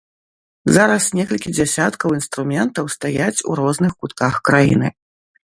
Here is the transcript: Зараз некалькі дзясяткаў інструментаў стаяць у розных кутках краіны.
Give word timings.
Зараз 0.77 1.03
некалькі 1.19 1.53
дзясяткаў 1.57 2.17
інструментаў 2.21 2.91
стаяць 2.97 3.43
у 3.53 3.61
розных 3.63 3.91
кутках 4.01 4.33
краіны. 4.51 4.87